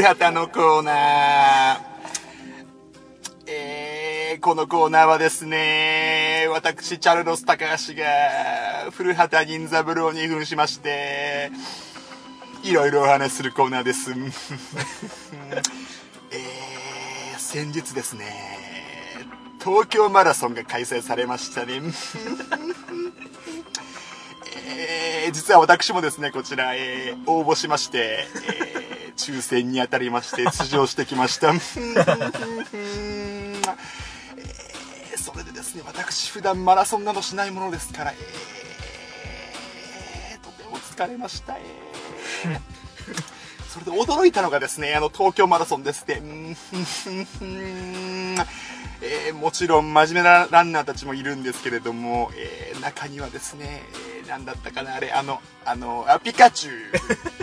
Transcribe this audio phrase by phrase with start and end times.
[0.00, 1.78] 古畑のコーナー。
[3.46, 11.50] えー、このコーナーはですね、私、チャルロス高橋が、古畑任三郎に扮しまして、
[12.62, 14.12] いろいろお話しするコーナーです。
[16.32, 18.24] えー、先日ですね、
[19.62, 21.82] 東京マラソンが開催されましたね。
[24.66, 28.69] えー実は私もですね、こちら、えー応募しまして、えー
[29.20, 31.50] 抽選に当たりまして 出場してきました。
[31.52, 33.60] えー
[35.22, 41.58] それでですね、私普段マラソンなどしないものですから、えーとても疲れました。
[41.58, 42.60] えー
[43.70, 46.20] それで驚いたのがですね、あの、東京マラソンですって、
[49.02, 53.82] えーもちろん真面目なランナーたちもいるんですけれども、えー中にはですね、
[54.22, 56.74] えー、なんだったかな、あれ、あの、あの、あ、ピカチュウ。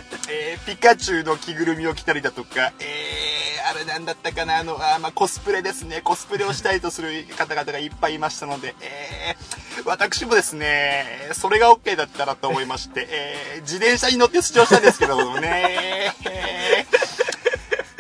[0.30, 16.16] えーピカチュウの着ぐるみを着たりだとか、えーあれなんだったかな、あの、あまあ、コスプレですね、コスプレをしたいとする方々がいっぱいいましたので、えー私もですね、それが OK だったらと思いまして、えー自転車に乗って出場したんですけどもね、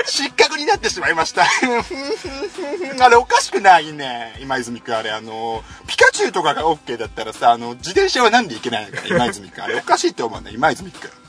[0.05, 1.43] 失格になってしまいました。
[3.03, 4.35] あれおかしくないね。
[4.39, 9.63] 今泉くんあれあの、ピカチュウとかが OK だったらさ、あの、自転車はなんでいけないのか、今泉くん。
[9.63, 11.26] あれおかしいって思うんだ、今泉くん。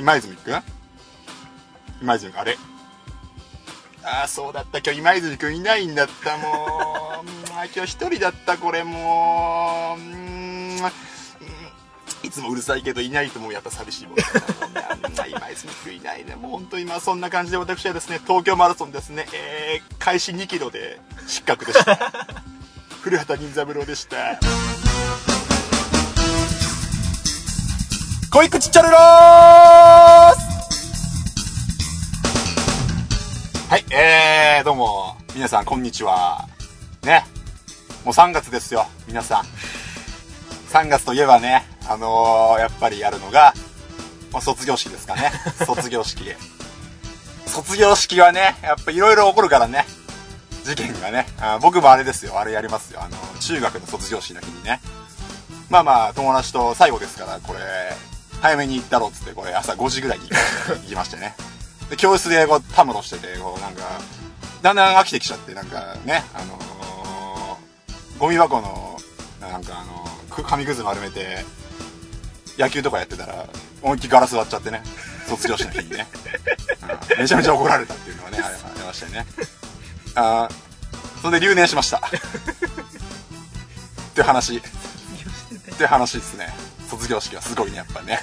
[0.00, 0.62] 今泉くん？
[2.00, 2.56] 今泉くん、あれ？
[4.02, 4.78] ああ、そうだった。
[4.78, 7.26] 今日今泉くんいないんだった、もう。
[7.26, 10.00] うんあ今日一人だった、これもう。
[10.00, 10.80] ん
[12.22, 14.22] いつもうるさいけどいないともうやっぱ寂しいもんだ
[14.90, 16.34] なうん今泉くんいないね。
[16.34, 22.12] もう本当にまあそんな感じで私はですね、東京マラソンですね、えー、開始2キロで失格でした。
[23.02, 24.38] 古畑任三郎でした。
[28.32, 29.00] 恋口チャルロー
[30.36, 30.40] ス
[33.68, 36.46] はい、えー、どうも、皆さん、こんにちは。
[37.02, 37.24] ね。
[38.04, 39.44] もう3月ですよ、皆さん。
[40.72, 43.52] 3月といえばね、あのー、やっぱりやるのが、
[44.32, 45.32] まあ、卒業式ですかね。
[45.66, 46.22] 卒業式。
[47.46, 49.86] 卒業式はね、やっぱいろいろ起こるからね。
[50.62, 51.26] 事件がね。
[51.40, 53.00] あ僕もあれですよ、あれやりますよ。
[53.02, 54.80] あの、中学の卒業式の日にね。
[55.68, 57.58] まあまあ、友達と最後ですから、これ、
[58.40, 61.34] 早めに行ったろうっつって、これ朝5時ぐらいに行きましてね。
[61.90, 63.82] で、教室でこう、たむろしてて、こう、なんか、
[64.62, 66.60] だんだん飽きてきちゃって、なんかね、あのー
[68.18, 68.98] ゴミ箱の、
[69.40, 71.44] なんかあのーく紙くず丸めて、
[72.58, 73.46] 野球とかやってたら、
[73.82, 74.82] 思いっきりガラス割っちゃってね、
[75.26, 76.06] 卒業式の日にね。
[76.12, 76.20] うん
[77.18, 79.26] めちゃめちゃ怒られたっていうのがね、ありましたよね。
[80.14, 80.48] あ
[81.22, 81.98] それで留年しました。
[81.98, 82.00] っ
[84.14, 84.56] て話。
[84.56, 84.60] っ
[85.78, 86.48] て話ですね。
[86.90, 88.18] 卒業式はすごいね、やっぱね。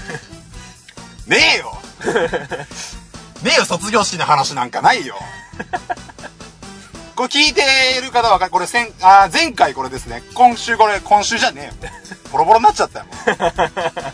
[1.26, 1.78] ねえよ
[3.44, 5.16] ねえよ、卒業式の話なんかないよ。
[7.16, 7.62] これ聞いて
[8.04, 10.22] る方は、これ先、あー前回これですね。
[10.36, 11.92] 今週これ、今週じゃねえよ。
[12.32, 13.06] ボロボロになっちゃったよ。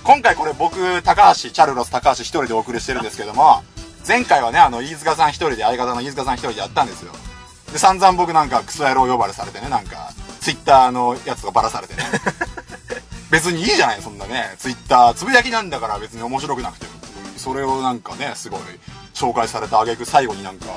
[0.03, 3.63] 今回これ僕、高橋、チャルロス高橋一人でお送りしてるんですけども、
[4.07, 7.11] 前回はね、あの、飯塚さん一人で、相方の飯塚さん一人でやったんですよ。
[7.73, 12.03] で、散々僕なんかクソ野郎呼ばれされてね、なんか、ツイッターのやつがばらされてね。
[13.33, 14.53] 別にいいじゃない、そんなね。
[14.59, 16.91] ツイッター、つぶやきなんだから別に面白くなくても。
[17.35, 18.59] それをなんかね、すごい、
[19.15, 20.67] 紹介された挙句最後になんか、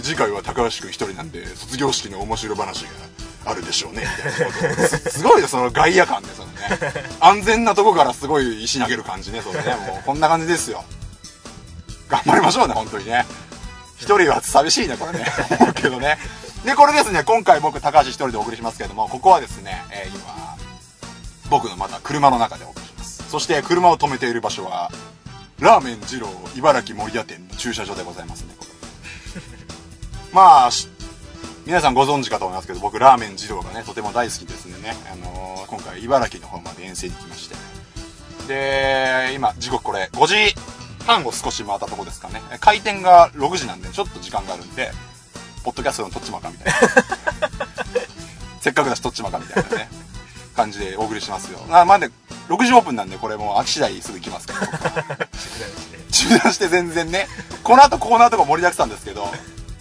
[0.00, 2.90] 次回は高橋くん一人なんで、卒業式の面白話が
[3.44, 6.60] あるでしょうね、みたいなこと すごい、その外野感ね、そのね。
[7.18, 10.84] 安全なとこからすごい石投げる感じね、そのね、もうこんな感じですよ。
[12.08, 13.26] 頑張りましょうね、本当にね。
[13.98, 15.26] 一人は寂しいね、これね。
[15.58, 16.18] 思うけどね。
[16.64, 20.49] で、これですね、今回僕、高橋一人でお送りしますけれども、ここはですね、えー今、
[21.50, 23.28] 僕のまた車の中でお送りします。
[23.28, 24.90] そして、車を止めている場所は、
[25.58, 28.70] ラーメン二郎茨城森屋店の駐車場でございますね、これ。
[30.32, 30.88] まあ、し
[31.66, 37.54] 皆さんご存知かと思いますけど、僕、ラーメン二郎がね、とても大好きですんでね、あのー今回、茨城の方まで遠征に来まして。
[38.48, 40.54] で、今、時刻これ、5時
[41.06, 42.42] 半を少し回ったとこですかね。
[42.58, 44.90] 開店が6時なんで、ちょっと時間があるんで、
[45.62, 46.78] ポッドキャストのとっちまかみたいな。
[48.60, 49.88] せっかくだしとっちまかみたいなね、
[50.60, 51.58] 感じでお送りしますよ。
[51.70, 52.10] あ、まあね、
[52.48, 55.28] 6時オープンなんで、これもう飽き次第すぐ行きますから、
[56.10, 57.28] 中断して全然ね、
[57.62, 59.26] この後コーナーとか盛りだくさんですけど、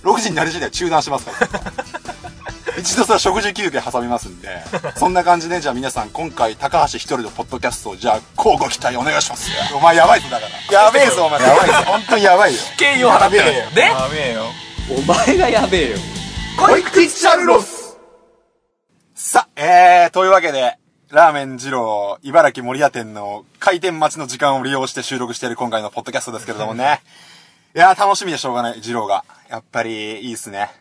[0.04, 1.74] 6時になり次第中断しますから。
[2.78, 4.48] 一度それは食事休憩挟みますんで、
[4.96, 9.52] そんな感じで、じゃあ皆さん、今回、高橋一人のポッドキャストを、じゃあ、交互期待お願いします。
[9.76, 10.84] お前やばいぞ、だから。
[10.86, 11.42] やべえぞ、お前。
[11.42, 11.74] やばいぞ。
[11.88, 12.62] 本当にやばいよ。
[12.78, 14.46] 敬意を払ってやべえよねやべえよ。
[14.98, 15.98] お前がやべえよ。
[16.58, 17.79] 恋口チャルロス
[19.32, 20.80] さ、えー、というわけで、
[21.12, 27.04] ラーメン二郎、茨城森屋店の開店待ちの時間を利用して収録している今回のポッドキャストですけれどもね。
[27.76, 29.24] いやー、楽しみでしょうがない、二郎が。
[29.48, 30.72] やっぱり、いいっすね。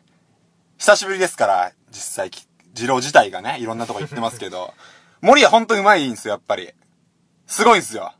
[0.79, 4.73] 久しぶりですから、実際き、二郎自体がね、いろんなとこ行ってますけど、
[5.21, 6.73] 森はほんとうまいんですよ、やっぱり。
[7.47, 8.15] すごいんすよ。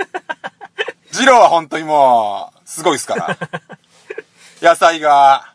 [1.18, 3.38] 二郎は本当にもう、すごいっすから。
[4.60, 5.54] 野菜が、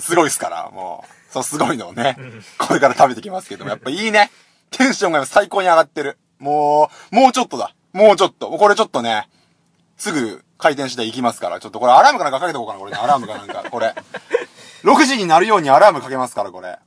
[0.00, 1.19] すごいっすから、もう。
[1.30, 2.16] そう、すごいのをね、
[2.58, 4.30] これから食べてきますけども、やっぱいいね。
[4.70, 6.18] テンションが最高に上がってる。
[6.38, 7.74] もう、もうちょっとだ。
[7.92, 8.48] もうちょっと。
[8.50, 9.28] これちょっとね、
[9.96, 12.98] すぐ回転していきますから、ちょっとこれアラームかなんかかけておこうかな、これね。
[12.98, 13.94] アラームかなんか、これ。
[14.82, 16.78] 6時になるようにアラームかけますから、これ。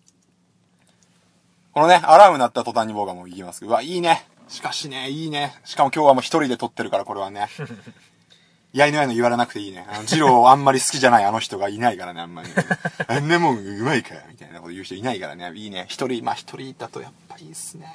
[1.73, 3.65] このね、アラーム鳴った途端に僕はもう行きます。
[3.65, 4.27] うわ、いいね。
[4.47, 5.55] しかしね、いいね。
[5.65, 7.47] しかも今日はもう一人で撮ってるから、これはね。
[8.73, 9.85] やいのやいの言われなくていいね。
[9.87, 12.49] あの、ジローあんまり好きじゃないあの人がいないからね、あんまり、
[13.07, 15.51] あんなもんうまいかみたいなこと言う人いないからね。
[15.53, 15.85] いいね。
[15.87, 17.87] 一人、まあ一人だとやっぱいいっすね。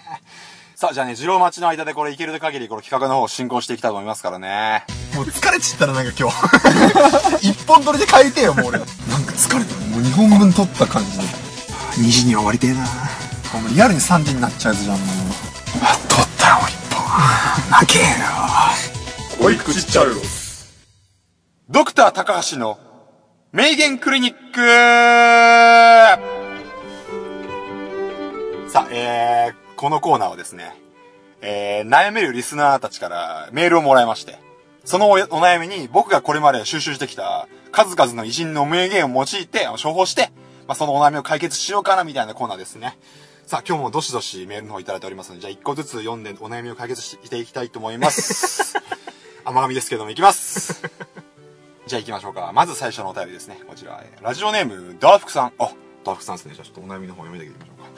[0.77, 4.85] さあ、じゃあね、ジロー待ちの間でこれいける限りこの企画の方を進行していきたいと思いますからね。
[5.17, 7.49] もう疲れちったらなんか今日。
[7.51, 8.79] 一本撮りで帰りてえよ、もう俺。
[8.79, 9.75] なんか疲れた。
[9.75, 11.25] もう2本分撮った感じで。
[11.25, 12.83] 2時には終わりてえな。
[12.83, 15.07] もうリアルに3時になっちゃうやつじゃん、もう。
[15.83, 17.03] あ、撮ったらもう一本。
[17.73, 18.07] 泣けえよ。
[19.41, 20.38] おいくちチャルロス。
[21.71, 22.79] ドクター高橋の
[23.53, 24.61] 名言クリニック
[28.71, 30.75] さあ、えー、このコーナーはですね、
[31.43, 34.39] えー、悩めるリスナーたちからメールをもらいまして、
[34.87, 40.31] そのおお悩みに僕がこれまで収集してきた数々の偉人の名言を用いて、処方して、
[40.67, 42.97] まあ、そのお悩みを解決しようかなみたいなコーナーですね。
[43.45, 48.79] さあ、今日もどしどしメールの方いただいておりますので、じゃあ一個ずつ読んでお悩みを解決していきたいと思います。
[49.45, 50.81] 甘噛みですけども、いきます。
[51.89, 52.53] じゃあ行きましょうか。
[52.55, 53.59] まず最初のお便りですね。
[53.67, 55.53] こちら、えラジオネーム、ダーフクさん。
[55.59, 55.73] あ、
[56.05, 56.55] ダーフクさんですね。
[56.55, 57.89] じゃあちょっとお悩みの方読めていきましょうか。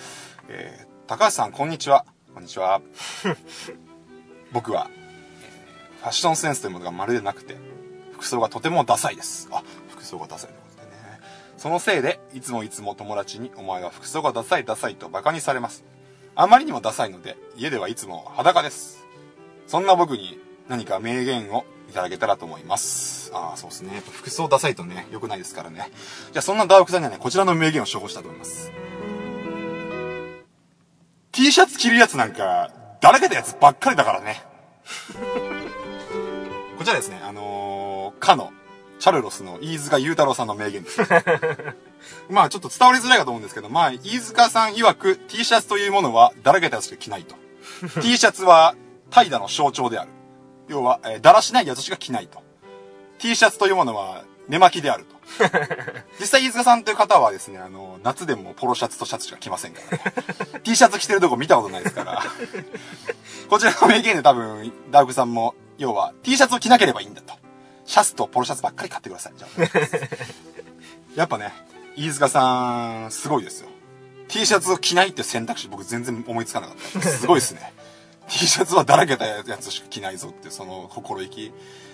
[0.48, 2.06] えー、高橋さん、こんにちは。
[2.32, 2.80] こんにちは。
[4.52, 4.88] 僕は、
[6.02, 7.56] ファッションセンスというものがまるでなくて、
[8.12, 9.48] 服装がとてもダサいです。
[9.50, 11.20] あ、服装がダサいということでね。
[11.58, 15.82] そのせいで、いつもいつも友達に、お前は服装がダサいダサいと馬鹿にされます。
[16.36, 19.04] あまりにもダサいので、家ではいつも裸です。
[19.66, 20.38] そんな僕に
[20.68, 23.30] 何か名言をいただけたらと思います。
[23.34, 23.94] ああ、そうですね。
[23.94, 25.90] やっぱ服装ダサいとね、良くないですからね。
[26.32, 28.70] じゃあそんなダークさんにはね、こちらの名言を処方したいと思います。
[31.32, 32.70] T シャツ着るやつなんか、
[33.00, 34.42] だらけたやつばっかりだからね。
[36.78, 38.52] こちらですね、あのー、かの、
[39.00, 41.00] チャルロスの飯塚雄太郎さんの名言です。
[42.28, 47.34] まあちょっと伝わりづらいかと思うんですけど、まあ飯塚さん曰く T シャツというものはだらけたやつしか着ないと。
[48.02, 48.74] T シャツは
[49.10, 50.10] 怠惰の象徴である。
[50.70, 52.42] 要は、えーだらしないやつしか着ないと。
[53.18, 55.16] T シャツというものは寝巻きであると。
[56.18, 60.60] 実際飯塚さんという方はですね、あの、夏でもポロシャツとシャツしか着ませんからね。
[60.62, 62.22] T シャツ着てるとこ見たことないですから。
[63.48, 67.34] こちらの名言で多分、ダークさんも、要は、T シャツを着なければいいんだと。
[67.84, 69.32] シャツとポロシャツばっかり買ってください。
[69.36, 69.60] じゃあ
[71.18, 71.52] やっぱね、
[71.96, 73.68] 飯塚さん、すごいですよ。
[74.28, 77.08] T シャツを着ないって選択肢僕全然思いつかなかった。
[77.08, 77.72] すごいですね。
[78.30, 81.52] T シャツはだらけたやつしか着ないぞって、その心意気。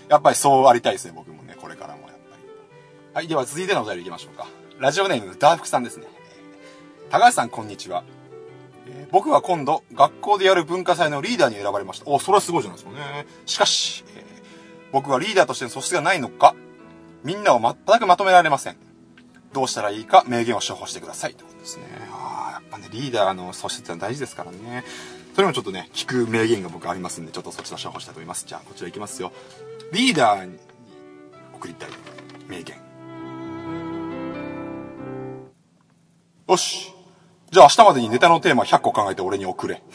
[0.08, 2.42] やっぱりそうありたいですね、僕もね、これからもやっぱり。
[3.14, 4.46] はい、では続いてのお便り行きましょうか。
[4.78, 6.06] ラジオネーム、ダーフクさんですね。
[7.10, 8.04] 高橋さん、こんにちは。
[8.86, 12.06] えー僕は今度、学校でやる文化祭のリーダーに選ばれました。
[12.08, 13.26] お、それはすごいじゃないですかね。
[13.46, 14.26] しかし、えー
[14.92, 16.54] 僕はリーダーとしての素質がないのか、
[17.24, 18.76] みんなを全くまとめられません。
[19.52, 21.34] どうしたらいいか、名言を処方してください。
[21.34, 21.84] ということですね。
[22.12, 24.84] ああ、やっぱね、リーダーの素質は大事ですからね。
[25.36, 28.46] それもちょっとね、聞く名言が僕ありますんで、ちょっとそちら処方したいと思います。
[28.46, 29.32] じゃあ、こちらいきますよ。
[29.92, 30.58] リーダーに
[31.52, 31.90] 送りたい
[32.48, 32.74] 名言。
[36.48, 36.90] よし。
[37.50, 39.82] じゃあ明日までにネタのテーマ100個考えて俺に送れ。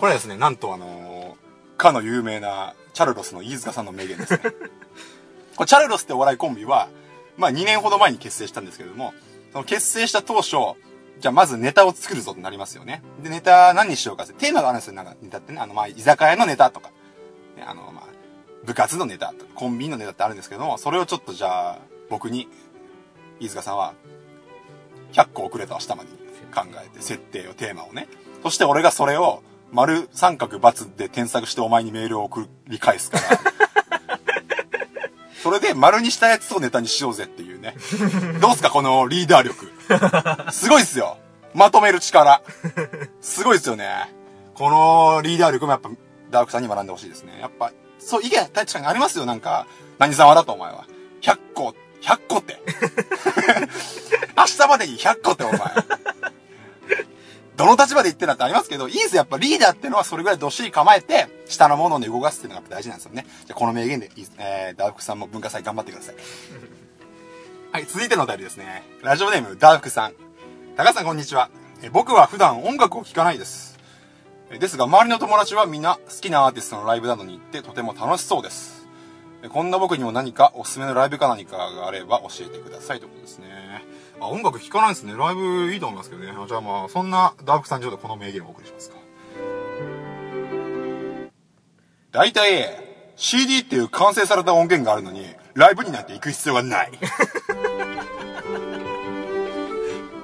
[0.00, 4.40] これはですね、なんとあのー、かの有名なチャルロスの飯塚さんの名言ですね。
[5.54, 6.88] これチャルロスってお笑いコンビは、
[7.36, 9.14] まあ2年ほど前に結成したんですけれども、
[9.52, 10.56] その結成した当初、
[11.20, 13.02] じゃあまずネタを作るぞってなりますよね。
[13.22, 15.60] で、ネタ何にしようかって、テーマがあるんですよ、なんかネタってね。
[15.60, 16.90] あの、まあ、居酒屋のネタとか、
[17.56, 18.04] ね、あの、まあ、
[18.64, 21.78] 部活のネタとか、コンビニのネタってあるんですけども、それをちょっとじゃあ、
[22.10, 22.48] 僕に、
[23.40, 23.94] 飯塚さんは、
[25.12, 26.16] 100個遅れた明日までに
[26.52, 28.08] 考えて、設定を、テーマをね。
[28.42, 33.24] そして俺がそれを、丸、三角、×で添削してお前にメールを送り返すから。
[35.42, 37.74] それで丸にしたやつをネタにしようぜっていうね。
[38.40, 39.72] どうすかこのリーダー力。
[40.52, 41.18] すごいっすよ。
[41.52, 42.42] まとめる力。
[43.20, 44.14] すごいっすよね。
[44.54, 45.90] このリーダー力もやっぱ、
[46.30, 47.38] ダークさんに学んでほしいですね。
[47.40, 49.26] やっぱ、そう、意見確かにありますよ。
[49.26, 49.66] なんか、
[49.98, 50.86] 何様だとお前は。
[51.22, 52.60] 100個、100個って。
[54.38, 55.58] 明日までに100個ってお前。
[57.56, 63.26] どの立場で言ってんだってありますけど、いいですやっぱリーダーってのはそれぐらいどっしり構えて、下のものをね、動かすっていうのが大事なんですよね。
[63.46, 66.14] じゃこの名言で、えー、ダークさんも文化祭頑張ってください。
[67.72, 68.82] はい、続いてのお便りですね。
[69.02, 70.14] ラジオネーム、ダークさん。
[70.76, 71.50] 高橋さんこんにちは。
[71.82, 73.78] え僕は普段音楽を聴かないです。
[74.58, 78.86] ですが、周りの友達はみんな好きなアーティストのライブなどに行ってとても楽しそうです。
[79.48, 83.84] こんな僕にも何かおすすめのライブか何かがあれば教えてくださいということですね。
[84.22, 85.14] あ、音楽聴かないんですね。
[85.16, 86.32] ライブいいと思いますけどね。
[86.48, 88.96] じゃあまあ、そんなダークさんにちょっとこの名言をお送りしますか。
[92.12, 96.92] 大体、CD っていう完成された音源があるのに、ライブになって行く必要がない。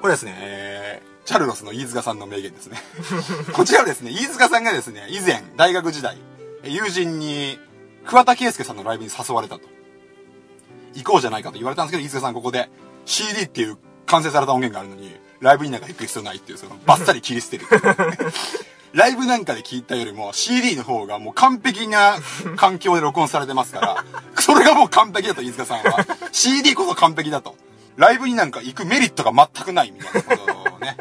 [0.00, 2.78] これですね、えー、チャルロスの飯塚さんの名言ですね。
[3.52, 6.18] こちらはですね、飯塚さんがですね、以前、大学時代、
[6.62, 7.58] 友人に、
[8.06, 9.62] 桑田佳祐さんのライブに誘われたと。
[10.94, 12.70] 行こうじゃないかと言われたんですけど、飯塚さんここで、
[13.04, 13.78] CD っていう
[14.08, 17.66] 完成された音源があるのに、ライブになんか行く必要ないっていう、その、バッサリ切り捨てる。
[18.94, 22.16] ライブなんかで聞いたよりも CD の方がもう完璧な
[22.56, 24.04] 環境で録音されてますから、
[24.40, 26.06] それがもう完璧だと、飯塚さんは。
[26.32, 27.54] CD こそ完璧だと。
[27.96, 30.42] ライブになんか行くメリットが全くないみたいなこと
[30.74, 30.96] をね、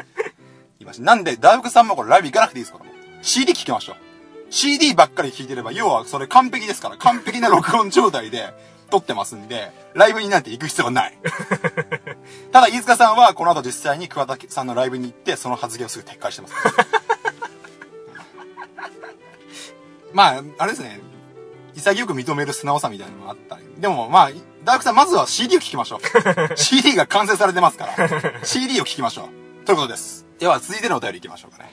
[0.78, 1.04] 言いました。
[1.04, 2.78] なんで、大福さんもこれライブ行かなくていいですか？
[2.78, 2.94] ら、もう。
[3.22, 3.96] CD 聴きましょう。
[4.50, 8.52] CD ばっかり聴いてれば、要はそれ完璧ですから、完璧な録音状態で
[8.90, 11.18] 撮ってますんで、ライブになんて行く必要がない。
[12.52, 16.54] ただ、飯塚さんはこの後実際に桑田さんのライブに行って、その発言をすぐ撤回してます。
[20.12, 21.00] まあ、あれですね。
[21.74, 23.64] 潔く認める素直さみたいなのもあったり。
[23.78, 24.30] でも、まあ、
[24.64, 26.00] ダークさん、まずは CD を聴きましょう。
[26.56, 29.28] CD が完成されてますから、CD を聴きましょ
[29.62, 29.66] う。
[29.66, 30.26] ということです。
[30.38, 31.70] では、続いてのお便り行きましょうかね。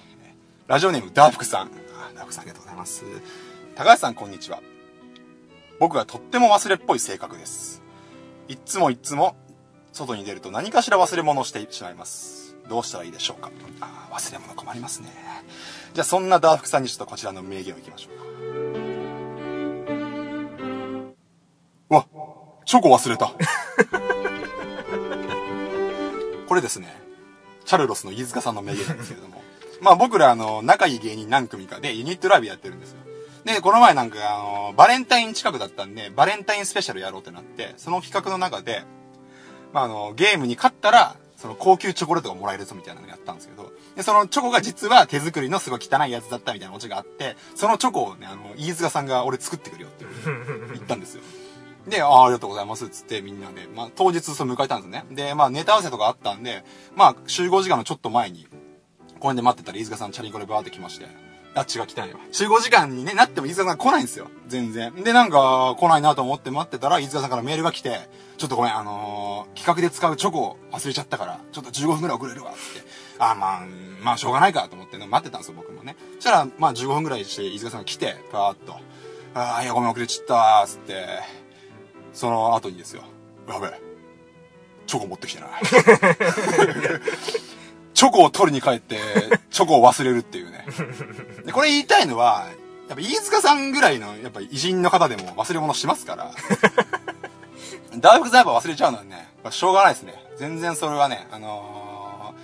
[0.67, 1.71] ラジオネーム、ダーフクさん。
[2.15, 3.03] ダーフクさんありがとうございます。
[3.75, 4.61] 高橋さん、こんにちは。
[5.79, 7.81] 僕はとっても忘れっぽい性格です。
[8.47, 9.35] いっつもいっつも、
[9.95, 12.55] 外に出ると何かしら忘れ物をしてしまいます。
[12.69, 13.49] どうしたらいいでしょうか？
[13.79, 15.09] あ忘れ物困りますね。
[15.93, 18.17] じゃあ、そんなダーフクさんにちょっとこちらの名言をいきましょう
[21.89, 21.95] か。
[21.95, 22.05] わ
[22.65, 23.31] チョコ忘れた。
[26.47, 26.93] これですね、
[27.65, 29.41] チャルロスの飯塚さんの名言なんですけれども。
[29.81, 32.97] まあ僕らあの、仲いい芸人何組かでユニットライブやってるんですよ。
[33.45, 38.83] で、この前なんかあの、バレンタイン近くだったんで、バレンタインスペシャルやろうってなって、その企画の中で、
[39.75, 50.05] まああの、ゲームに勝ったら、その高級チョコレートがもらえるぞみたいなのやったんですけど、で、そのチョコが実は手作りのすごい汚いやつだったみたいなオチがあって、そのチョコをね、あの、飯塚さんが俺作ってくるよって
[50.73, 51.23] 言ったんですよ。
[51.89, 55.03] で、ああ、ありがとうございますっつってみんなで、まあ当日そう迎えたんですね。
[55.11, 56.63] で、まあネタ合わせとかあったんで、
[56.95, 58.47] まあ集合時間のちょっと前に、
[59.19, 61.07] 公園で待ってたら飯塚さんチャリンコでバーって来まして、
[61.55, 62.17] あっちが来たんよ。
[62.33, 64.27] 集合時間にね、なっても飯塚さん来ないんですよ。
[64.47, 64.93] 全然。
[64.93, 72.59] で、なんか、来ないなと思って待ってたら、飯塚さんからメールが来て、ちょっとごめん、あのー、企画で使うチョコ忘れちゃったから、ちょっと15分くらい遅れるわ、って。
[73.19, 73.61] あ、まあ、
[74.03, 75.95] まあ、しょうがないかと思ってね、待ってたんですよ、僕もね。
[76.15, 78.75] そしたら、まあ、15分くらいして、飯塚さんが来て、パーっと、
[79.33, 81.05] ああ、いや、ごめん、遅れちったー、つって、
[82.13, 83.03] その後にですよ。
[83.47, 83.81] やべえ。
[84.87, 85.49] チョコ持ってきてない。
[87.93, 88.99] チョコを取りに帰って、
[89.55, 90.65] チョコを忘れるっていうね。
[91.45, 92.47] で、これ言いたいのは、
[92.89, 96.31] やっぱ飯塚さんぐらいの、やっぱ偉人の方でも忘れ物しますから。
[97.97, 100.13] 大福さんやっぱ忘れちゃうのはね、しょうがないですね。
[100.35, 102.35] 全然それはね、あの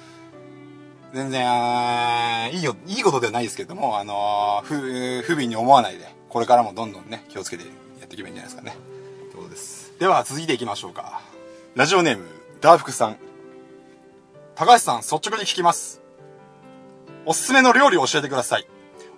[1.11, 8.77] ー、全然、いいよ、いいことではないですけども、あのー、不、不憫に思わないで、これからもどんどんね、気をつけてやっていけばいいんじゃないですかね。
[9.31, 9.91] ということです。
[9.99, 11.19] では、続いていきましょうか。
[11.75, 12.25] ラジオネーム、
[12.61, 13.17] ダーフクさん。
[14.55, 16.00] 高橋さん、率直に聞きます。
[17.25, 18.67] おすすめの料理を教えてください。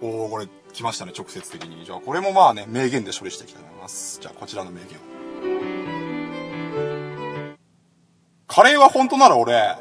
[0.02, 1.86] おー、これ、来ましたね、直接的に。
[1.86, 4.20] じゃあ、これもまあね、名言で処理していきたいと思います。
[4.20, 5.02] じゃあ、こちらの名言を
[8.48, 9.76] カレーは本当なら俺、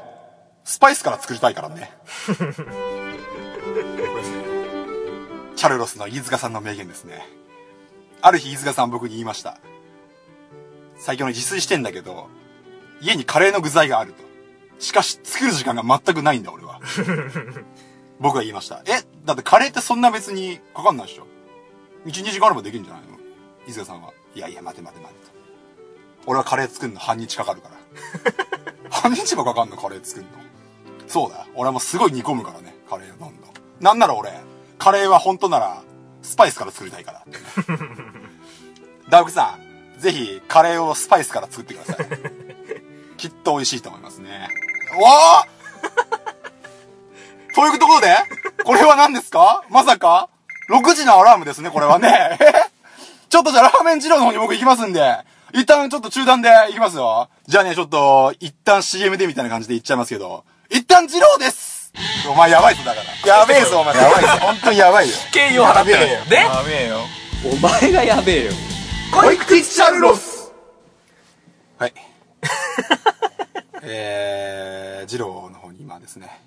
[0.64, 1.92] スパイスから作りたいからね。
[2.26, 4.42] これですね。
[5.56, 7.26] チャルロスの飯塚さんの名言ですね。
[8.20, 9.58] ある日飯塚さん僕に言いました。
[10.98, 12.28] 最強の自炊してんだけど、
[13.00, 14.22] 家にカレーの具材があると。
[14.78, 16.80] しかし、作る時間が全くないんだ、俺は。
[18.22, 18.82] 僕が言いました。
[18.86, 21.26] え、だってカレーってそんな別にかかんないでしょ
[22.06, 23.18] ?1、2時間あればできるんじゃないの？
[23.66, 24.10] 伊勢さんは。
[24.34, 25.32] いやいや、待て待て待てと。
[26.26, 27.76] 俺はカレー作るの半日かかるから。
[28.90, 30.30] 半日もかかんの、カレー作るの？
[31.08, 31.46] そうだ。
[31.54, 33.50] 俺はもうすごい煮込むからね、カレーをどんどん。
[33.80, 34.32] なんなら俺、
[34.78, 35.82] カレーは本当なら、
[36.22, 37.32] スパイスから作りたいから、ね。
[39.10, 39.58] ダウクさ
[39.96, 42.06] ん、ぜひ、カレーをスパイスから作ってください。
[43.16, 44.48] きっと美味しいと思いますね。
[45.00, 45.46] わあ
[47.70, 48.14] というところで、
[48.64, 49.64] これは何ですか？
[49.70, 50.28] まさか
[50.70, 52.38] ?6 時のアラームですね、これはね。
[53.28, 55.16] ちょっとじゃあラーメン二郎の方に僕行きますんで、
[55.54, 57.28] 一旦ちょっと中断で行きますよ。
[57.46, 61.92] じゃあね、ちょっと、一旦 CM でみたいな感じで行っちゃいますけど、一旦二郎です
[62.28, 63.36] お前やばいぞだから。
[63.40, 63.94] やべえぞお前。
[63.96, 64.28] やばいぞ。
[64.40, 65.16] 本当にやばいよ。
[65.32, 65.96] 敬意を払ったらで？
[66.36, 67.00] やべえよ。
[67.52, 68.52] お前がやべえよ。
[69.12, 70.52] コイクティチャルロス
[71.78, 71.92] はい。
[73.82, 76.40] えー、ジローの方に今ですね、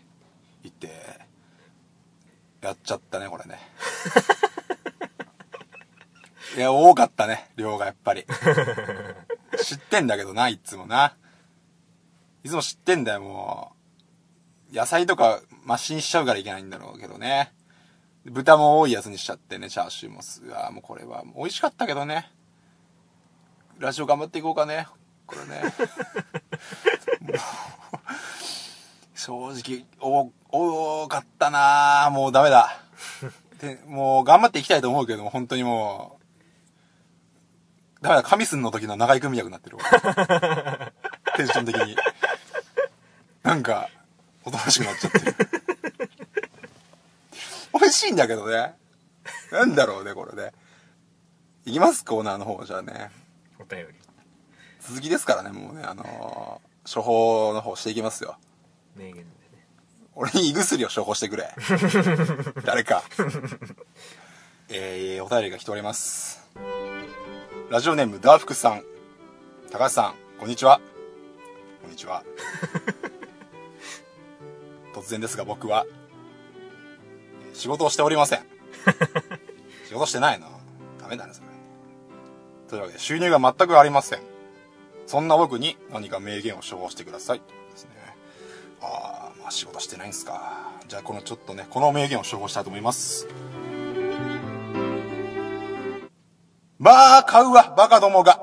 [0.65, 0.89] 行って、
[2.61, 3.59] やっちゃったね、これね。
[6.57, 8.25] いや、多かったね、量がやっぱり。
[9.61, 11.15] 知ってんだけどな、いつもな。
[12.43, 13.75] いつも知ってんだよ、も
[14.71, 14.75] う。
[14.75, 17.53] 野菜とか、マシにしちゃうからいけないんだろうけどね。
[18.25, 20.43] 豚も多いやつにしちゃってね、チャーシューもす。
[20.43, 22.31] うわもうこれは、美味しかったけどね。
[23.77, 24.87] ラジオ頑張っていこうかね。
[25.27, 25.61] これね。
[27.21, 27.84] も う
[29.25, 32.79] 正直、お、多かったなぁもうダメだ。
[33.59, 36.19] で、もう頑張っていきたいと思うけども、本当にも
[38.01, 39.85] う、ダメだ、カミスンの時の長井組役になってる俺。
[41.37, 41.97] テンション的に。
[43.41, 43.89] なんか、
[44.43, 45.35] おとなしくなっちゃってる。
[47.73, 48.75] 美味しいんだけどね。
[49.51, 50.51] なんだろうね、これね。
[51.65, 52.05] いきます？
[52.05, 53.09] コーナーの方、じゃあね。
[53.59, 53.95] お便り。
[54.81, 58.37] 続きですからね、もうね、あのー処方の方していきますよ。
[58.95, 59.27] 名言でね。
[60.15, 61.53] 俺に胃薬を処方してくれ。
[62.63, 63.03] 誰か。
[64.69, 66.47] えー、お便りが来ております。
[67.69, 68.83] ラジオネーム、ダーフクさん。
[69.71, 70.79] 高橋さん、こんにちは。
[71.81, 72.23] こんにちは。
[74.93, 78.45] 突然ですが僕は、えー仕事をしておりません。
[79.87, 80.47] 仕事してないの？
[81.01, 81.47] ダメだね、それ。
[82.67, 84.19] というわけで、収入が全くありません。
[85.07, 87.41] そんな僕に何か名言を処方してください。
[88.81, 90.71] ああ、まあ仕事してないんすか。
[90.87, 93.27] じゃあこのちょっとね、この名言を処方したいと思います。
[96.77, 98.35] まあ、買うわ、バカどもが。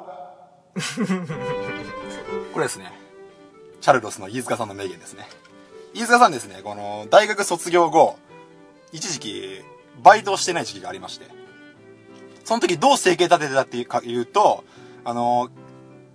[2.53, 2.91] これですね。
[3.81, 5.29] チャルロスの飯塚さんの名言ですね。
[5.95, 8.17] 飯塚さんですね、この、大学卒業後、
[8.91, 9.61] 一時期、
[10.03, 11.27] バイトをしてない時期がありまして。
[12.45, 14.65] その時どう生計立ててたっていうか言うと、
[15.05, 15.51] あの、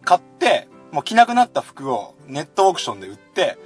[0.03, 3.57] 買って、もう着なくなった服をネットオークションで売って、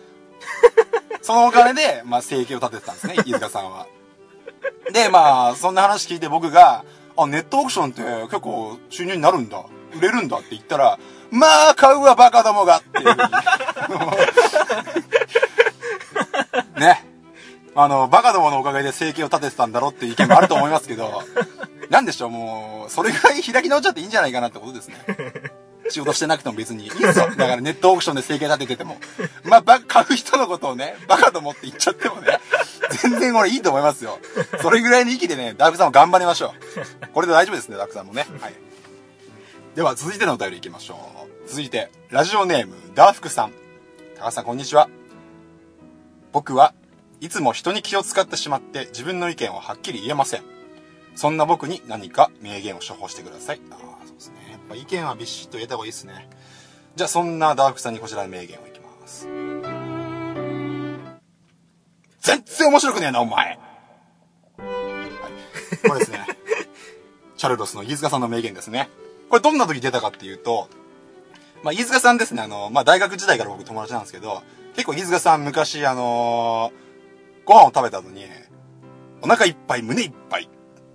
[1.21, 3.87] そのお金で、まあ、生計を立ててたんですね、 飯塚さんは。
[4.91, 6.83] で、まあ、そんな話聞いて僕が、
[7.17, 9.63] あ、ネットオークションって結構収入になるんだ。
[9.93, 10.97] 売れるんだって言ったら、
[11.31, 13.05] まあ、買うわ、バカどもがっていう
[16.79, 17.05] ね。
[17.73, 21.23] あの、バカどものおかげで生計を立ててたんだろっていう意見もあると思いますけど、
[21.89, 24.95] なんでしょう、もう、それぐらい開き直っちゃっていいんじゃないかなってことですね。
[25.91, 27.29] 仕事してなくても別にいいですよ。
[27.29, 28.97] だからネットオークションで生計立ててても。
[29.43, 32.39] まあ、ば、買う人のことをね、バカと思って言っちゃってもね、
[33.01, 34.19] 全然俺いいと思いますよ。
[34.61, 36.53] それぐらいの域でね、ダークさんも頑張りましょ
[37.03, 37.07] う。
[37.13, 38.25] これで大丈夫ですね、ダークさんもね。
[38.39, 38.53] はい。
[39.75, 40.95] では、続いてのお便り行きましょ
[41.45, 41.49] う。
[41.49, 43.51] 続いて、ラジオネーム、ダーフクさん。
[44.17, 44.89] 高橋さん、こんにちは。
[46.31, 46.73] 僕は
[47.19, 50.43] いつも人に気を使ってしまって自分の意見をはっきり言えません。
[51.15, 53.61] そんな僕に何か名言を処方してください。
[53.69, 53.75] あ
[54.69, 54.75] あ、そうですね。
[54.75, 56.29] やっぱ意見はビシッと言えた方がいいですね。
[56.95, 59.27] じゃあそんなダークさんにこちらの名言をいきます。
[62.21, 63.47] 全然面白くねえな、お前。
[63.47, 63.59] はい。
[65.87, 66.25] これですね。
[67.37, 68.89] チャルロスの飯塚さんの名言ですね。
[69.29, 70.69] これどんな時出たかっていうと、
[71.63, 74.43] まあ、飯塚さんですね、あの、まあ、大学時代から僕友達なんですけど、
[74.75, 76.91] 結構飯塚さん昔、あのー
[77.45, 78.25] ご飯を食べた後に、
[79.21, 80.47] お腹いっぱい、胸いっぱいっ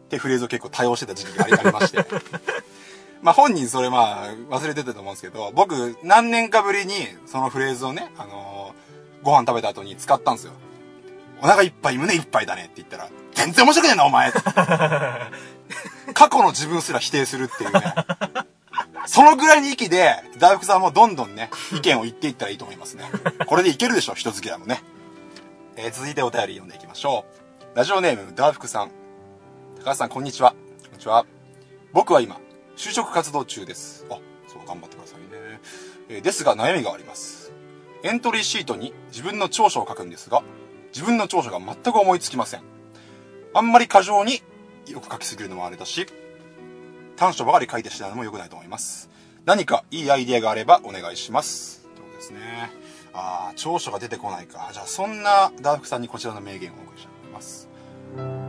[0.08, 1.98] てフレーズを結構多用してた時期がありまして。
[3.26, 6.94] まあ本人それまあ忘れてたと思うんですけど、僕何年かぶりに
[7.26, 8.86] そのフレーズをね、あのー
[9.24, 10.52] ご飯食べた後に使ったんですよ。
[11.42, 14.30] お腹いっぱい、胸いっぱいだねって言ったら、全然面白くねえな、お前
[16.14, 17.94] 過去の自分すら否定するっていうね。
[19.06, 23.04] そのぐらいの域で、大福さんもどんどんね、意見を言っていったらいいと思いますね。
[23.46, 24.80] これでいけるでしょ、人付き合いもね。
[25.74, 27.24] えー続いてお便り読んでいきましょ
[27.74, 27.76] う。
[27.76, 28.92] ラジオネーム、ダーフクさん。
[29.80, 30.52] 高橋さん、こんにちは。
[30.52, 30.56] こ
[30.92, 31.26] んにちは。
[31.92, 32.38] 僕は今、
[32.76, 34.06] 就職活動中です。
[34.10, 35.60] あ、そう、頑張ってくださいね。
[36.08, 37.52] えーですが、悩みがあります。
[38.02, 40.42] エントリーシートに自分の長所を書くんですが、
[40.92, 42.60] 自分の長所が全く思いつきません。
[43.54, 44.42] あんまり過剰に
[44.86, 46.06] よく書きすぎるのもあれだし、
[47.16, 49.08] 短所ばかり書いてしまうのも良くないと思います。
[49.46, 51.88] 何かいいアイディアがあればお願いします。
[51.94, 52.70] ということですね。
[53.14, 54.68] ああ、長所が出てこないか。
[54.72, 58.45] じゃあ、そんなダークさんにこちらの名言をお送りしたいと思います。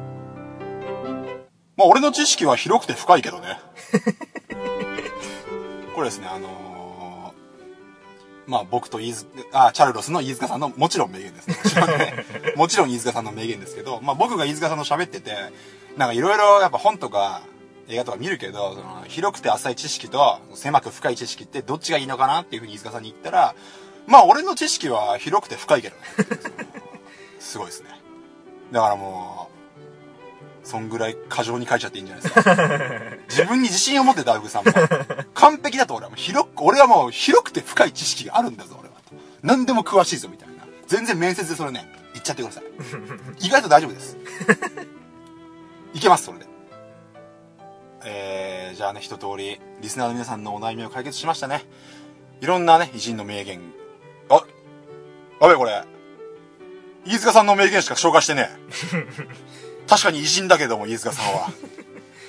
[1.78, 3.60] まあ、俺の知識は広くて深いけどね。
[5.96, 6.58] これですね、あのー
[8.48, 11.58] まあ僕と飯塚、あ、チャルロスの飯塚さんのもちろん名言ですね。
[11.58, 15.36] もちろんね、 もちろん飯塚さんの名言ですけど、まあ僕が飯塚さんの喋ってて、
[15.98, 17.42] なんかいろいろやっぱ本とか
[17.90, 23.54] 映画とか見るけど、その広くて浅い知識と狭く深い知識ってどっちがいいのかなっていうふうに飯塚さんに言ったら、
[24.06, 26.02] まあ俺の知識は広くて深いけどね。
[27.42, 27.90] すごいですね。
[28.72, 29.57] だからもう、
[30.68, 32.56] そんぐらい過剰に書いちゃっていいんじゃないですか。
[33.30, 34.74] 自分に自信を持ってダウグさんも。
[35.34, 38.96] 完璧だと俺はもう広く、俺はもう広くて深い知識があるんだぞ、俺は。
[39.42, 40.56] 何でも詳しいぞ、みたいな。
[40.88, 42.64] 全然面接でそれね、言っちゃってください。
[43.48, 44.18] 意外と大丈夫です。
[45.94, 46.46] いけます、それで。
[48.04, 51.64] えー、じゃあね、一通り、リスナーの皆さんのお悩みを解決しましたね。
[52.42, 53.62] いろんなね、偉人の名言。
[54.28, 54.44] あ、
[55.40, 55.82] やべえこれ。
[57.06, 58.50] 飯塚さんの名言しか紹介してね
[58.94, 59.08] え。
[59.88, 61.52] 確かに偉人だけども、飯塚さんは。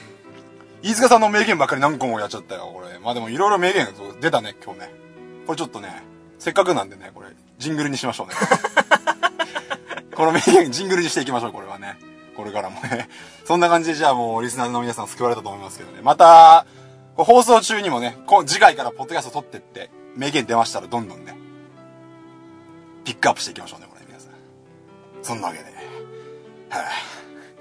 [0.83, 2.99] 飯塚さんの名言ばっかり何個もやっちゃったよ、これ。
[3.01, 3.87] まあでもいろいろ名言
[4.21, 4.95] 出たね、今日ね。
[5.47, 6.03] これちょっとね、
[6.39, 8.35] せっかくなんでね、これ、ジングルにしましょうね。
[10.15, 11.99] この名言、ジングルにしていきましょう、これはね。
[12.37, 13.09] これからもね。
[13.45, 16.01] そんな感じでじゃあもうリスナーの皆さん救われたと思いますけどね。
[16.03, 16.67] また、
[17.17, 18.17] 放送中にもね、
[18.47, 21.37] 次回からポッドキャスト撮ってって、名言出ましたらどんどんね、
[23.05, 24.31] ピックアップしていきましょうね、これ皆さん。
[25.23, 25.65] そんなわけで。
[25.65, 25.71] は
[26.83, 26.85] い、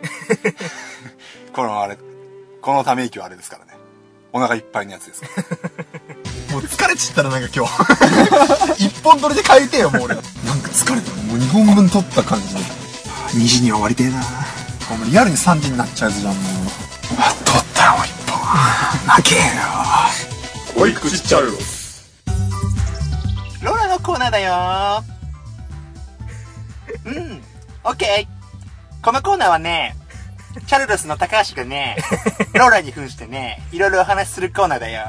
[1.54, 1.98] このあれ、
[2.62, 3.78] このため息はあれですからね。
[4.34, 6.54] お腹いっぱいのやつですから。
[6.54, 7.74] もう疲れちったらなんか今日。
[8.86, 10.16] 一本撮りで書いてよ、もう俺。
[10.16, 10.24] なん
[10.62, 11.12] か疲れた。
[11.12, 12.62] もう2本分撮った感じで。
[13.34, 14.20] 2時には終わりてえな。
[14.20, 16.64] もうリアルに3時になっちゃうやつじゃん、もう。
[17.20, 18.40] あ、撮ったよ、一本。
[19.08, 19.42] 泣けよ。
[20.76, 21.52] おいくちっちゃうよ。
[23.62, 25.04] ローラのコーナーだよ
[27.06, 27.42] うん、
[27.84, 28.37] オッケー。
[29.08, 29.96] このコーナーはね、
[30.66, 31.96] チャルロスの高橋がね、
[32.54, 35.02] ローラに扮してね、いろいろお話しするコーナーだよ。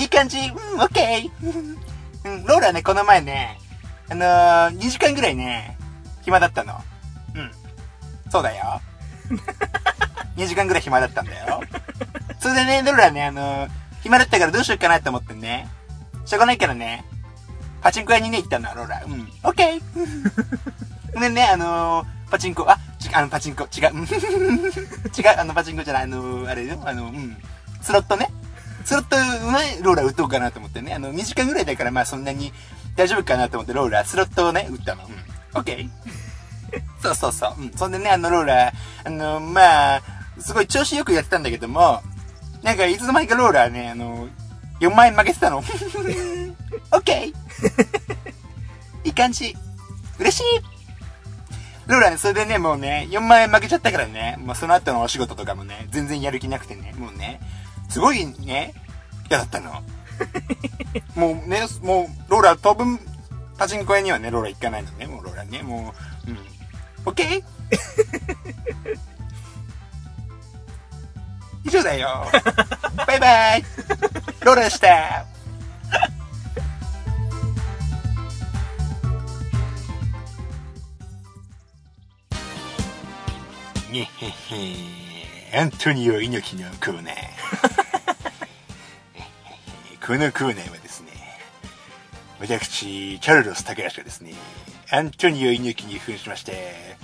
[0.00, 1.76] いい感じうん、オッケー。
[2.24, 3.60] うん、ローラね、この前ね、
[4.08, 5.76] あのー、2時間ぐらいね、
[6.22, 6.82] 暇だったの。
[7.34, 7.50] うん。
[8.30, 8.80] そうだよ。
[10.38, 11.60] 2時間ぐらい暇だったんだよ。
[12.40, 13.70] それでね、ローラね、あのー、
[14.02, 15.68] 暇だったからどうしようかなって思ってね。
[16.24, 17.04] しょうがないからね、
[17.82, 19.02] パチンコ屋にね、行ったの、ローラ。
[19.04, 19.30] うん。
[19.42, 22.78] オッケーでね、あのー、パチンコ、あ、
[23.14, 23.94] あの、パチンコ、違う。
[23.94, 24.10] う ん違う、
[25.38, 27.36] あの、パチンコじゃない、あのー、あれよ、あの、うん。
[27.80, 28.28] スロットね。
[28.84, 30.92] スロット、ね、ローラ打とうかなと思ってね。
[30.94, 32.52] あの、2時間ぐらいだから、まあそんなに
[32.96, 35.04] 大丈夫かなと思って、ローラ、スロットをね、打ったの。
[35.04, 35.58] うん。
[35.58, 35.90] オッケー
[37.00, 37.62] そうそうそう。
[37.62, 37.72] うん。
[37.76, 38.72] そんでね、あの、ローラ、
[39.04, 40.02] あの、まあ、
[40.40, 42.02] すごい調子よくやってたんだけども、
[42.62, 44.28] なんか、いつの間にかローラね、あの、
[44.80, 45.58] 4万円負けてたの。
[45.58, 47.34] オッケー
[49.04, 49.54] いい感じ。
[50.18, 50.73] 嬉しい
[51.86, 57.40] ローラね、それでね、もうね、4万円負けちゃったからね、もうその後のお仕事とかもね、全然やる気なくてね、もうね、
[57.90, 58.74] すごいね、
[59.28, 59.82] 嫌だったの。
[61.14, 62.98] もうね、もう、ローラ当分、
[63.58, 65.94] パチンコ屋にはね、ローラ行かないのね、もうローラね、も
[66.26, 66.38] う、うん。
[67.06, 67.42] オッケー
[71.64, 72.26] 以上だよ。
[73.06, 73.64] バイバイ
[74.42, 75.33] ローラでした
[84.00, 84.08] へ
[85.52, 87.14] へアントニオ猪木のコーナー。
[90.04, 91.12] このコーナーはですね、
[92.40, 94.34] 私、チャルロス高橋がですね、
[94.90, 96.96] アントニオ猪木に扮しまして、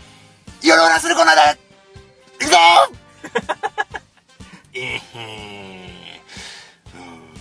[0.62, 1.58] よろわらするコーナーだ行
[2.38, 2.56] くぞ
[4.74, 5.00] えへ
[6.94, 7.34] うん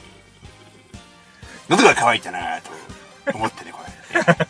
[1.70, 2.72] 喉が渇いたなと
[3.34, 3.80] 思ってね、こ
[4.14, 4.26] れ、ね。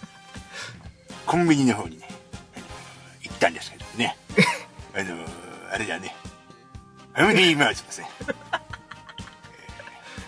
[1.25, 2.07] コンビニの方にね、
[3.21, 4.17] 行ったんですけどね。
[4.99, 5.15] あの、
[5.73, 6.15] あれだね。
[7.13, 8.09] ファミリーマートですね。
[8.21, 8.39] えー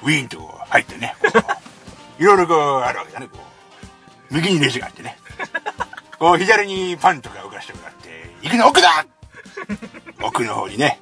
[0.04, 1.16] ウィーンと入ってね、
[2.18, 3.38] いろいろこうあるわけだね、こ
[4.32, 4.34] う。
[4.34, 5.16] 右にレジがあってね。
[6.18, 8.10] こう左にパンとか置かしてもらって、
[8.42, 9.06] 行くの奥だ
[10.24, 11.00] 奥の方にね、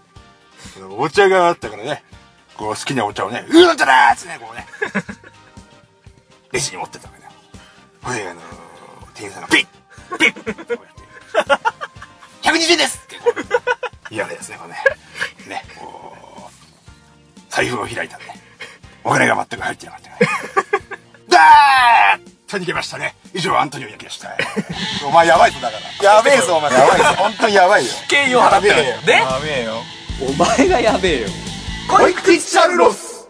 [0.98, 2.04] お茶があったからね、
[2.58, 4.66] こう好きなお茶をね、ウーロン茶だーっつってね、こうね、
[6.52, 7.32] レジに持ってたわけだ。
[8.02, 8.42] ほいで、あの
[9.14, 9.68] 店員さんがピッ
[10.18, 11.60] ピッこうやっ
[12.44, 13.08] て、120円です
[14.10, 14.78] ってこう言うわけですね、これね。
[15.48, 16.16] ね、こ
[16.48, 18.26] う、財布を開いたんで、
[19.04, 20.28] お金が全く入ってなかったから。
[21.30, 23.16] だーっと逃げましたね。
[23.34, 24.36] 以上、アントニオ猪木でした。
[25.06, 26.14] お前やばいぞ、だから。
[26.16, 26.74] やべえぞ、お前。
[26.74, 27.04] やばいぞ。
[27.18, 27.94] 本当にやばいよ。
[28.08, 29.84] 敬意を払ってやべえよでやべえよ。
[30.22, 31.30] お前がやべえよ。
[31.88, 33.28] コイクチャルロス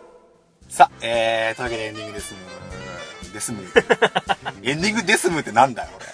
[0.69, 3.33] さあ、えー、というわけでエンディングですむ。
[3.33, 3.63] ですむ。
[4.63, 6.05] エンディングですむってなんだよ、俺。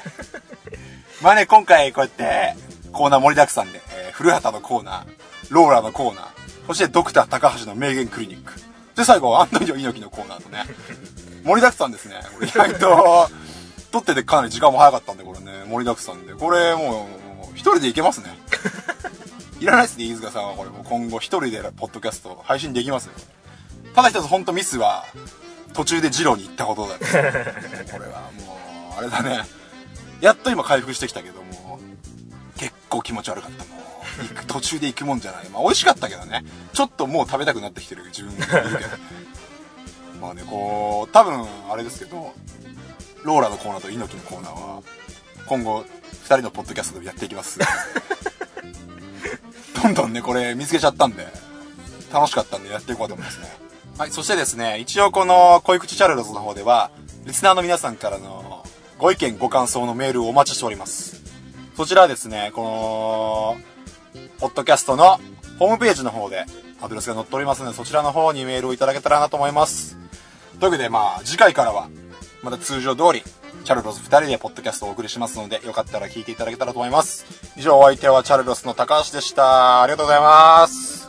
[1.21, 2.55] まあね、今回こうやって、
[2.91, 3.84] コーナー盛りだくさんで、えー
[4.15, 5.05] 古畑のコーナー、
[5.49, 6.25] ローラのコーナー、
[6.67, 8.53] そしてドクター高橋の名言クリニック。
[8.95, 10.63] で、最後はアントニオ猪木のコーナーとね、
[11.43, 12.21] 盛りだくさんですね。
[12.33, 13.29] これ意外と、
[13.91, 16.33] 撮っててかなり時間も早かったんで、これね、盛りだくさんで。
[16.33, 17.09] これも
[17.43, 18.37] う、一人でいけますね。
[19.59, 20.53] いらないですね、飯塚さんは。
[20.53, 23.13] これもう今後一人でポッドキャスト配信できますよ。
[23.93, 25.03] ただ一つ本当ミスは、
[25.73, 26.99] 途中でジローに行ったことだね。
[27.91, 28.57] これはも
[28.95, 29.43] う、あれだね。
[30.21, 31.79] やっと今回復してきたけども、
[32.57, 33.94] 結構気持ち悪かったもう
[34.47, 35.49] 途中で行くもんじゃない。
[35.49, 36.43] まあ美味しかったけどね。
[36.73, 38.89] ちょっともう食べたくなってきてる自分がいるけど。
[38.89, 39.35] ね
[40.21, 42.33] まあねこう多分あれですけど
[43.23, 44.81] ローラのコーナーと猪木のコーナーは
[45.45, 47.59] 今後2人のポッドキャストでやっていきます。
[49.83, 51.27] どんどんねこれ見つけちゃったんで
[52.11, 53.55] 楽しかったんでやっていこうと思いますね。
[53.97, 56.91] はいそしてですね一応この恋口チャルロズの方では
[57.25, 58.65] リスナーの皆さんからの
[58.97, 61.21] ご意見ご感想のメールをお待ちしております。
[61.77, 63.74] そちらはですねこの
[64.39, 65.19] ポッドキャストの
[65.59, 66.45] ホームページの方で
[66.81, 69.97] アドレスが載っておりますのでそちらの方にメールをいただけたらなと思います。
[70.59, 71.89] というわけでまあ次回からは
[72.43, 73.23] また通常通り
[73.63, 77.25] チャルロス2人でポッドキャストをお送りしますのでよかったら聞いていただけたらと思います。
[77.57, 79.81] 以上お相手はチャルロスの高橋でした。
[79.81, 81.04] ありがとうございます。